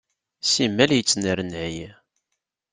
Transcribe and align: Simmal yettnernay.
Simmal 0.51 0.91
yettnernay. 0.93 1.77